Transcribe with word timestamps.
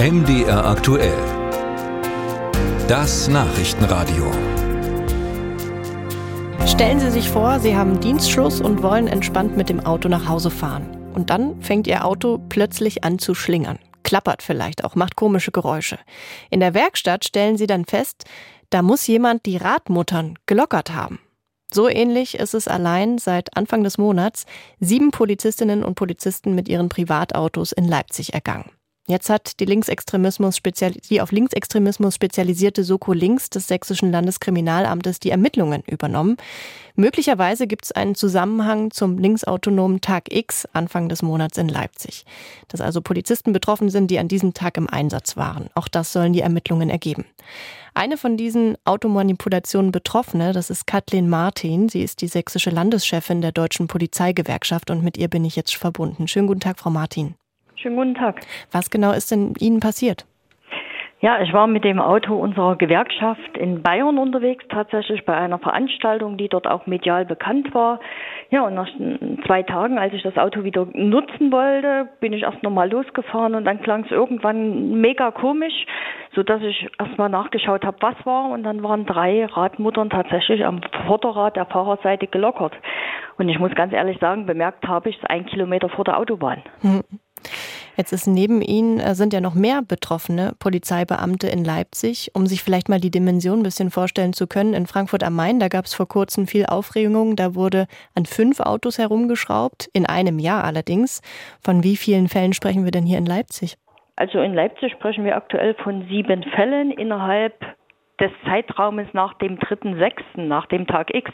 MDR 0.00 0.64
aktuell. 0.64 1.18
Das 2.86 3.26
Nachrichtenradio. 3.26 4.30
Stellen 6.68 7.00
Sie 7.00 7.10
sich 7.10 7.28
vor, 7.28 7.58
Sie 7.58 7.76
haben 7.76 7.98
Dienstschluss 7.98 8.60
und 8.60 8.84
wollen 8.84 9.08
entspannt 9.08 9.56
mit 9.56 9.68
dem 9.68 9.80
Auto 9.80 10.08
nach 10.08 10.28
Hause 10.28 10.50
fahren. 10.50 11.10
Und 11.14 11.30
dann 11.30 11.60
fängt 11.60 11.88
Ihr 11.88 12.04
Auto 12.04 12.38
plötzlich 12.48 13.02
an 13.02 13.18
zu 13.18 13.34
schlingern. 13.34 13.80
Klappert 14.04 14.44
vielleicht 14.44 14.84
auch, 14.84 14.94
macht 14.94 15.16
komische 15.16 15.50
Geräusche. 15.50 15.98
In 16.48 16.60
der 16.60 16.74
Werkstatt 16.74 17.24
stellen 17.24 17.56
Sie 17.56 17.66
dann 17.66 17.84
fest, 17.84 18.22
da 18.70 18.82
muss 18.82 19.04
jemand 19.08 19.46
die 19.46 19.56
Radmuttern 19.56 20.38
gelockert 20.46 20.94
haben. 20.94 21.18
So 21.72 21.88
ähnlich 21.88 22.38
ist 22.38 22.54
es 22.54 22.68
allein 22.68 23.18
seit 23.18 23.56
Anfang 23.56 23.82
des 23.82 23.98
Monats 23.98 24.46
sieben 24.78 25.10
Polizistinnen 25.10 25.82
und 25.82 25.96
Polizisten 25.96 26.54
mit 26.54 26.68
ihren 26.68 26.88
Privatautos 26.88 27.72
in 27.72 27.88
Leipzig 27.88 28.32
ergangen. 28.32 28.70
Jetzt 29.10 29.30
hat 29.30 29.58
die 29.58 29.64
Linksextremismus 29.64 30.60
die 31.08 31.22
auf 31.22 31.32
Linksextremismus 31.32 32.14
spezialisierte 32.14 32.84
Soko 32.84 33.14
Links 33.14 33.48
des 33.48 33.66
Sächsischen 33.66 34.12
Landeskriminalamtes 34.12 35.18
die 35.18 35.30
Ermittlungen 35.30 35.82
übernommen. 35.86 36.36
Möglicherweise 36.94 37.66
gibt 37.66 37.86
es 37.86 37.92
einen 37.92 38.14
Zusammenhang 38.14 38.90
zum 38.90 39.16
linksautonomen 39.16 40.02
Tag 40.02 40.30
X 40.30 40.68
Anfang 40.74 41.08
des 41.08 41.22
Monats 41.22 41.56
in 41.56 41.70
Leipzig. 41.70 42.26
Dass 42.68 42.82
also 42.82 43.00
Polizisten 43.00 43.54
betroffen 43.54 43.88
sind, 43.88 44.10
die 44.10 44.18
an 44.18 44.28
diesem 44.28 44.52
Tag 44.52 44.76
im 44.76 44.90
Einsatz 44.90 45.38
waren. 45.38 45.70
Auch 45.74 45.88
das 45.88 46.12
sollen 46.12 46.34
die 46.34 46.42
Ermittlungen 46.42 46.90
ergeben. 46.90 47.24
Eine 47.94 48.18
von 48.18 48.36
diesen 48.36 48.76
Automanipulationen 48.84 49.90
Betroffene, 49.90 50.52
das 50.52 50.68
ist 50.68 50.86
Kathleen 50.86 51.30
Martin. 51.30 51.88
Sie 51.88 52.02
ist 52.02 52.20
die 52.20 52.28
sächsische 52.28 52.68
Landeschefin 52.68 53.40
der 53.40 53.52
Deutschen 53.52 53.86
Polizeigewerkschaft 53.86 54.90
und 54.90 55.02
mit 55.02 55.16
ihr 55.16 55.28
bin 55.28 55.46
ich 55.46 55.56
jetzt 55.56 55.76
verbunden. 55.76 56.28
Schönen 56.28 56.46
guten 56.46 56.60
Tag, 56.60 56.78
Frau 56.78 56.90
Martin. 56.90 57.36
Schönen 57.80 57.96
guten 57.96 58.14
Tag. 58.14 58.40
Was 58.72 58.90
genau 58.90 59.12
ist 59.12 59.30
denn 59.30 59.54
Ihnen 59.58 59.78
passiert? 59.78 60.26
Ja, 61.20 61.40
ich 61.40 61.52
war 61.52 61.66
mit 61.66 61.82
dem 61.82 61.98
Auto 62.00 62.36
unserer 62.36 62.76
Gewerkschaft 62.76 63.56
in 63.58 63.82
Bayern 63.82 64.18
unterwegs, 64.18 64.64
tatsächlich 64.68 65.24
bei 65.24 65.36
einer 65.36 65.58
Veranstaltung, 65.58 66.36
die 66.36 66.48
dort 66.48 66.68
auch 66.68 66.86
medial 66.86 67.24
bekannt 67.24 67.74
war. 67.74 67.98
Ja, 68.50 68.62
und 68.62 68.74
nach 68.74 68.88
zwei 69.44 69.64
Tagen, 69.64 69.98
als 69.98 70.14
ich 70.14 70.22
das 70.22 70.36
Auto 70.36 70.62
wieder 70.62 70.86
nutzen 70.92 71.50
wollte, 71.50 72.08
bin 72.20 72.32
ich 72.32 72.42
erst 72.42 72.62
nochmal 72.62 72.88
losgefahren 72.88 73.56
und 73.56 73.64
dann 73.64 73.82
klang 73.82 74.04
es 74.04 74.12
irgendwann 74.12 75.00
mega 75.00 75.32
komisch, 75.32 75.86
so 76.36 76.44
dass 76.44 76.62
ich 76.62 76.88
erstmal 77.00 77.28
nachgeschaut 77.28 77.84
habe, 77.84 77.96
was 78.00 78.14
war 78.24 78.50
und 78.50 78.62
dann 78.62 78.84
waren 78.84 79.04
drei 79.04 79.44
Radmuttern 79.46 80.10
tatsächlich 80.10 80.64
am 80.64 80.80
Vorderrad 81.06 81.56
der 81.56 81.66
Fahrerseite 81.66 82.28
gelockert. 82.28 82.74
Und 83.38 83.48
ich 83.48 83.58
muss 83.58 83.74
ganz 83.74 83.92
ehrlich 83.92 84.18
sagen, 84.20 84.46
bemerkt 84.46 84.86
habe 84.86 85.10
ich 85.10 85.16
es 85.16 85.24
ein 85.24 85.46
Kilometer 85.46 85.88
vor 85.88 86.04
der 86.04 86.18
Autobahn. 86.18 86.62
Hm. 86.82 87.02
Jetzt 87.98 88.12
ist 88.12 88.28
neben 88.28 88.62
Ihnen 88.62 89.00
äh, 89.00 89.16
sind 89.16 89.32
ja 89.32 89.40
noch 89.40 89.56
mehr 89.56 89.82
betroffene 89.82 90.52
Polizeibeamte 90.60 91.48
in 91.48 91.64
Leipzig. 91.64 92.30
Um 92.32 92.46
sich 92.46 92.62
vielleicht 92.62 92.88
mal 92.88 93.00
die 93.00 93.10
Dimension 93.10 93.58
ein 93.58 93.62
bisschen 93.64 93.90
vorstellen 93.90 94.32
zu 94.32 94.46
können, 94.46 94.72
in 94.72 94.86
Frankfurt 94.86 95.24
am 95.24 95.34
Main, 95.34 95.58
da 95.58 95.66
gab 95.66 95.84
es 95.84 95.94
vor 95.94 96.06
kurzem 96.06 96.46
viel 96.46 96.64
Aufregung. 96.66 97.34
Da 97.34 97.56
wurde 97.56 97.88
an 98.14 98.24
fünf 98.24 98.60
Autos 98.60 98.98
herumgeschraubt, 98.98 99.90
in 99.92 100.06
einem 100.06 100.38
Jahr 100.38 100.62
allerdings. 100.62 101.22
Von 101.60 101.82
wie 101.82 101.96
vielen 101.96 102.28
Fällen 102.28 102.52
sprechen 102.52 102.84
wir 102.84 102.92
denn 102.92 103.04
hier 103.04 103.18
in 103.18 103.26
Leipzig? 103.26 103.74
Also 104.14 104.38
in 104.38 104.54
Leipzig 104.54 104.92
sprechen 104.92 105.24
wir 105.24 105.34
aktuell 105.34 105.74
von 105.74 106.06
sieben 106.06 106.44
Fällen 106.44 106.92
innerhalb 106.92 107.60
des 108.20 108.30
Zeitraumes 108.44 109.08
nach 109.12 109.34
dem 109.38 109.58
3.6., 109.58 110.40
nach 110.40 110.66
dem 110.66 110.86
Tag 110.86 111.12
X. 111.12 111.32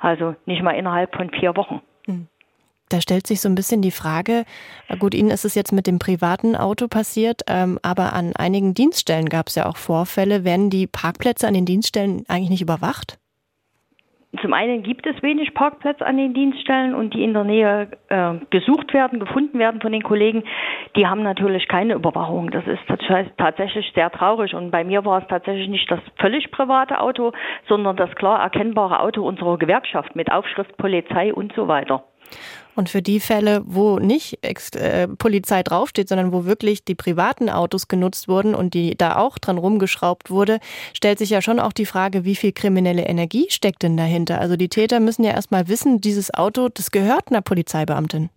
Also 0.00 0.34
nicht 0.46 0.62
mal 0.62 0.72
innerhalb 0.72 1.14
von 1.14 1.28
vier 1.28 1.54
Wochen. 1.56 1.82
Hm. 2.06 2.28
Da 2.88 3.00
stellt 3.00 3.26
sich 3.26 3.40
so 3.40 3.48
ein 3.48 3.56
bisschen 3.56 3.82
die 3.82 3.90
Frage, 3.90 4.44
gut, 5.00 5.14
Ihnen 5.14 5.30
ist 5.30 5.44
es 5.44 5.54
jetzt 5.54 5.72
mit 5.72 5.86
dem 5.86 5.98
privaten 5.98 6.54
Auto 6.54 6.86
passiert, 6.86 7.42
ähm, 7.48 7.78
aber 7.82 8.12
an 8.12 8.34
einigen 8.36 8.74
Dienststellen 8.74 9.28
gab 9.28 9.48
es 9.48 9.56
ja 9.56 9.66
auch 9.66 9.76
Vorfälle. 9.76 10.44
Werden 10.44 10.70
die 10.70 10.86
Parkplätze 10.86 11.48
an 11.48 11.54
den 11.54 11.66
Dienststellen 11.66 12.24
eigentlich 12.28 12.50
nicht 12.50 12.62
überwacht? 12.62 13.18
Zum 14.42 14.52
einen 14.52 14.82
gibt 14.82 15.06
es 15.06 15.22
wenig 15.22 15.54
Parkplätze 15.54 16.04
an 16.04 16.16
den 16.16 16.34
Dienststellen 16.34 16.94
und 16.94 17.14
die 17.14 17.24
in 17.24 17.32
der 17.32 17.44
Nähe 17.44 17.88
äh, 18.08 18.34
gesucht 18.50 18.92
werden, 18.92 19.20
gefunden 19.20 19.58
werden 19.58 19.80
von 19.80 19.92
den 19.92 20.02
Kollegen, 20.02 20.44
die 20.94 21.06
haben 21.06 21.22
natürlich 21.22 21.68
keine 21.68 21.94
Überwachung. 21.94 22.50
Das 22.50 22.66
ist 22.66 22.80
tatsächlich 23.38 23.90
sehr 23.94 24.10
traurig. 24.10 24.54
Und 24.54 24.70
bei 24.70 24.84
mir 24.84 25.04
war 25.04 25.22
es 25.22 25.28
tatsächlich 25.28 25.68
nicht 25.68 25.90
das 25.90 26.00
völlig 26.18 26.50
private 26.50 27.00
Auto, 27.00 27.32
sondern 27.68 27.96
das 27.96 28.14
klar 28.16 28.40
erkennbare 28.40 29.00
Auto 29.00 29.26
unserer 29.26 29.58
Gewerkschaft 29.58 30.14
mit 30.16 30.30
Aufschrift 30.30 30.76
Polizei 30.76 31.32
und 31.32 31.52
so 31.54 31.68
weiter. 31.68 32.04
Und 32.74 32.90
für 32.90 33.00
die 33.00 33.20
Fälle, 33.20 33.62
wo 33.64 33.98
nicht 33.98 34.38
äh, 34.42 35.08
Polizei 35.08 35.62
draufsteht, 35.62 36.08
sondern 36.08 36.32
wo 36.32 36.44
wirklich 36.44 36.84
die 36.84 36.94
privaten 36.94 37.48
Autos 37.48 37.88
genutzt 37.88 38.28
wurden 38.28 38.54
und 38.54 38.74
die 38.74 38.96
da 38.96 39.16
auch 39.16 39.38
dran 39.38 39.56
rumgeschraubt 39.56 40.30
wurde, 40.30 40.58
stellt 40.92 41.18
sich 41.18 41.30
ja 41.30 41.40
schon 41.40 41.58
auch 41.58 41.72
die 41.72 41.86
Frage, 41.86 42.26
wie 42.26 42.36
viel 42.36 42.52
kriminelle 42.52 43.06
Energie 43.06 43.46
steckt 43.48 43.82
denn 43.82 43.96
dahinter? 43.96 44.40
Also 44.40 44.56
die 44.56 44.68
Täter 44.68 45.00
müssen 45.00 45.24
ja 45.24 45.30
erstmal 45.30 45.68
wissen, 45.68 46.02
dieses 46.02 46.34
Auto, 46.34 46.68
das 46.68 46.90
gehört 46.90 47.30
einer 47.30 47.40
Polizeibeamtin. 47.40 48.28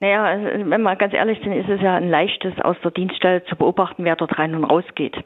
Naja, 0.00 0.24
also, 0.24 0.70
wenn 0.70 0.82
wir 0.82 0.96
ganz 0.96 1.14
ehrlich 1.14 1.38
sind, 1.42 1.52
ist 1.52 1.68
es 1.68 1.80
ja 1.80 1.96
ein 1.96 2.10
leichtes 2.10 2.52
aus 2.60 2.76
der 2.82 2.90
Dienststelle 2.90 3.44
zu 3.44 3.56
beobachten, 3.56 4.04
wer 4.04 4.16
dort 4.16 4.38
rein 4.38 4.54
und 4.54 4.64
raus 4.64 4.84
geht. 4.94 5.16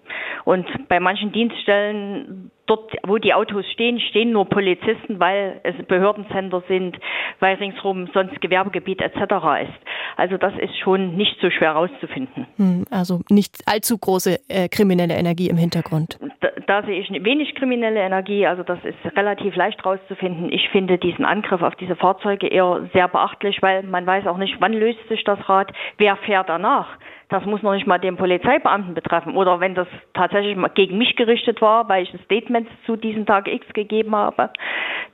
Und 0.45 0.67
bei 0.89 1.01
manchen 1.01 1.33
Dienststellen 1.33 2.51
dort, 2.69 2.93
wo 3.06 3.19
die 3.19 3.34
Autos 3.34 3.65
stehen, 3.73 3.99
stehen 4.01 4.33
nur 4.33 4.49
Polizisten, 4.49 5.19
weil 5.19 5.61
es 5.65 5.75
Behördencenter 5.87 6.62
sind, 6.69 6.97
weil 7.41 7.56
ringsherum 7.56 8.09
sonst 8.12 8.41
Gewerbegebiet 8.41 9.01
etc. 9.01 9.17
ist. 9.62 9.89
Also 10.17 10.37
das 10.37 10.53
ist 10.59 10.77
schon 10.79 11.17
nicht 11.17 11.39
so 11.41 11.51
schwer 11.51 11.75
herauszufinden. 11.75 12.47
Hm, 12.56 12.84
also 12.91 13.21
nicht 13.31 13.56
allzu 13.67 13.99
große 13.99 14.39
äh, 14.49 14.69
kriminelle 14.69 15.15
Energie 15.15 15.49
im 15.49 15.56
Hintergrund. 15.56 16.19
Da, 16.41 16.49
da, 16.67 16.83
sehe 16.83 17.01
ich 17.01 17.11
wenig 17.25 17.55
kriminelle 17.55 18.01
Energie, 18.01 18.47
also 18.47 18.62
das 18.62 18.79
ist 18.85 19.17
relativ 19.17 19.56
leicht 19.56 19.79
herauszufinden. 19.85 20.53
Ich 20.53 20.69
finde 20.71 20.99
diesen 20.99 21.25
Angriff 21.25 21.62
auf 21.62 21.75
diese 21.77 21.97
Fahrzeuge 21.97 22.49
eher 22.49 22.89
sehr 22.93 23.09
beachtlich, 23.09 23.62
weil 23.62 23.83
man 23.83 24.06
weiß 24.06 24.27
auch 24.27 24.39
nicht, 24.39 24.56
wann 24.61 24.73
löst 24.73 25.06
sich 25.09 25.25
das 25.25 25.39
Rad, 25.49 25.73
wer 25.97 26.17
fährt 26.17 26.49
danach. 26.49 26.89
Das 27.28 27.44
muss 27.44 27.62
noch 27.62 27.75
nicht 27.75 27.87
mal 27.87 27.99
den 27.99 28.16
Polizeibeamten 28.16 28.94
betreffen. 28.94 29.37
Oder 29.37 29.61
wenn 29.61 29.75
das 29.75 29.89
tatsächlich 30.15 30.56
mal 30.56 30.69
gegen 30.69 30.97
mich 30.97 31.15
gerichtet 31.16 31.61
war, 31.61 31.89
weil 31.89 32.05
ich 32.05 32.12
ein 32.12 32.21
Statement 32.25 32.69
zu 32.87 32.97
diesem 32.97 33.27
Tag 33.27 33.49
X 33.49 33.66
gegeben 33.75 34.16
habe, 34.16 34.50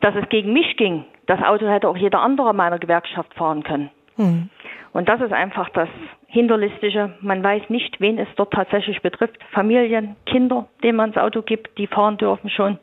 dass 0.01 0.15
es 0.15 0.29
gegen 0.29 0.53
mich 0.53 0.77
ging. 0.77 1.05
Das 1.27 1.43
Auto 1.43 1.67
hätte 1.67 1.89
auch 1.89 1.97
jeder 1.97 2.21
andere 2.21 2.55
meiner 2.55 2.79
Gewerkschaft 2.79 3.35
fahren 3.35 3.65
können. 3.65 3.91
Hm. 4.17 4.49
Und 4.93 5.09
das 5.09 5.21
ist 5.21 5.33
einfach 5.33 5.69
das 5.71 5.89
Hinterlistige. 6.29 7.15
Man 7.21 7.43
weiß 7.43 7.63
nicht, 7.69 8.01
wen 8.01 8.19
es 8.19 8.29
dort 8.37 8.53
tatsächlich 8.53 9.03
betrifft. 9.03 9.37
Familien, 9.53 10.15
Kinder, 10.27 10.69
denen 10.83 10.97
man 10.97 11.13
das 11.13 11.23
Auto 11.23 11.43
gibt, 11.43 11.77
die 11.79 11.89
fahren 11.89 12.17
dürfen 12.17 12.49
schon. 12.49 12.79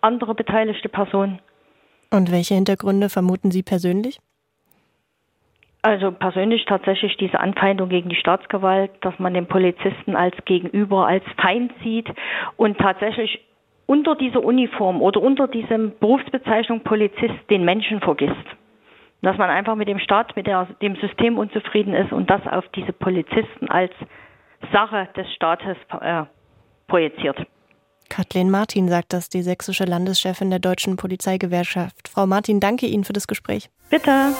Andere 0.00 0.34
beteiligte 0.34 0.88
Personen. 0.88 1.40
Und 2.10 2.32
welche 2.32 2.54
Hintergründe 2.54 3.10
vermuten 3.10 3.50
Sie 3.50 3.62
persönlich? 3.62 4.18
Also 5.82 6.12
persönlich 6.12 6.66
tatsächlich 6.66 7.16
diese 7.16 7.40
Anfeindung 7.40 7.88
gegen 7.88 8.10
die 8.10 8.16
Staatsgewalt, 8.16 8.90
dass 9.00 9.18
man 9.18 9.32
den 9.32 9.46
Polizisten 9.46 10.14
als 10.14 10.36
Gegenüber, 10.44 11.06
als 11.06 11.24
Feind 11.40 11.72
sieht 11.82 12.08
und 12.56 12.78
tatsächlich 12.78 13.40
unter 13.86 14.14
dieser 14.14 14.44
Uniform 14.44 15.00
oder 15.00 15.22
unter 15.22 15.48
diesem 15.48 15.98
Berufsbezeichnung 15.98 16.80
Polizist 16.80 17.34
den 17.48 17.64
Menschen 17.64 18.00
vergisst. 18.00 18.36
Dass 19.22 19.36
man 19.38 19.50
einfach 19.50 19.74
mit 19.74 19.88
dem 19.88 19.98
Staat, 19.98 20.36
mit 20.36 20.46
der, 20.46 20.66
dem 20.82 20.96
System 20.96 21.38
unzufrieden 21.38 21.94
ist 21.94 22.12
und 22.12 22.30
das 22.30 22.46
auf 22.46 22.64
diese 22.74 22.92
Polizisten 22.92 23.68
als 23.68 23.92
Sache 24.72 25.08
des 25.16 25.32
Staates 25.34 25.76
äh, 26.00 26.24
projiziert. 26.86 27.38
Kathleen 28.08 28.50
Martin 28.50 28.88
sagt 28.88 29.12
das, 29.12 29.28
die 29.28 29.42
sächsische 29.42 29.84
Landeschefin 29.84 30.50
der 30.50 30.58
Deutschen 30.58 30.96
Polizeigewerkschaft. 30.96 32.08
Frau 32.08 32.26
Martin, 32.26 32.60
danke 32.60 32.86
Ihnen 32.86 33.04
für 33.04 33.12
das 33.12 33.26
Gespräch. 33.26 33.70
Bitte. 33.88 34.34